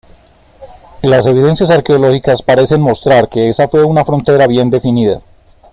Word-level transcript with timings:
Las 1.03 1.27
evidencias 1.27 1.69
arqueológicas 1.69 2.41
parecen 2.41 2.81
mostrar 2.81 3.29
que 3.29 3.49
esa 3.49 3.67
fue 3.67 3.83
una 3.83 4.03
frontera 4.03 4.47
bien 4.47 4.71
defendida. 4.71 5.21